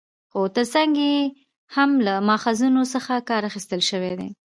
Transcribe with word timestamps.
خو 0.31 0.39
تر 0.55 0.65
څنګ 0.73 0.91
يې 1.05 1.17
هم 1.75 1.89
له 2.05 2.13
ماخذونو 2.27 2.81
څخه 2.93 3.13
کار 3.29 3.43
اخستل 3.49 3.81
شوى 3.89 4.13
دى 4.19 4.29